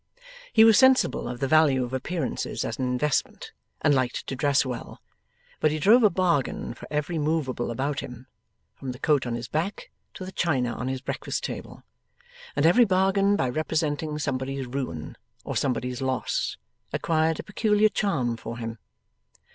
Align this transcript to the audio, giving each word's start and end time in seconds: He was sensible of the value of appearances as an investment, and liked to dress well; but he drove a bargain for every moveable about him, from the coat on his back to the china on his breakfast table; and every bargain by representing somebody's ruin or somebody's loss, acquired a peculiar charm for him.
He 0.51 0.63
was 0.63 0.79
sensible 0.79 1.29
of 1.29 1.39
the 1.41 1.47
value 1.47 1.83
of 1.83 1.93
appearances 1.93 2.65
as 2.65 2.79
an 2.79 2.85
investment, 2.85 3.51
and 3.81 3.93
liked 3.93 4.25
to 4.25 4.35
dress 4.35 4.65
well; 4.65 4.99
but 5.59 5.69
he 5.69 5.77
drove 5.77 6.01
a 6.01 6.09
bargain 6.09 6.73
for 6.73 6.87
every 6.89 7.19
moveable 7.19 7.69
about 7.69 7.99
him, 7.99 8.25
from 8.73 8.93
the 8.93 8.97
coat 8.99 9.27
on 9.27 9.35
his 9.35 9.47
back 9.47 9.91
to 10.15 10.25
the 10.25 10.31
china 10.31 10.73
on 10.73 10.87
his 10.87 11.01
breakfast 11.01 11.43
table; 11.43 11.83
and 12.55 12.65
every 12.65 12.83
bargain 12.83 13.35
by 13.35 13.47
representing 13.47 14.17
somebody's 14.17 14.65
ruin 14.65 15.17
or 15.45 15.55
somebody's 15.55 16.01
loss, 16.01 16.57
acquired 16.91 17.39
a 17.39 17.43
peculiar 17.43 17.87
charm 17.89 18.37
for 18.37 18.57
him. 18.57 18.79